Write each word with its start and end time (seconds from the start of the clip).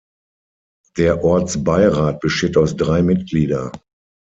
Der 0.97 1.23
Ortsbeirat 1.23 2.21
besteht 2.21 2.57
aus 2.57 2.75
drei 2.75 3.03
Mitglieder. 3.03 3.71